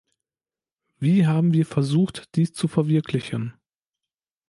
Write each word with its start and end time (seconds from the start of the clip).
Wie 0.97 1.27
haben 1.27 1.53
wir 1.53 1.63
versucht, 1.63 2.33
dies 2.35 2.53
zu 2.53 2.67
verwirklichen? 2.67 3.53